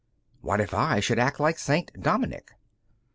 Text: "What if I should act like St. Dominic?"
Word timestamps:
"What 0.39 0.59
if 0.61 0.73
I 0.73 0.99
should 0.99 1.19
act 1.19 1.39
like 1.39 1.59
St. 1.59 1.91
Dominic?" 2.01 2.53